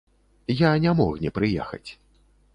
[0.61, 1.87] Я не мог не прыехаць.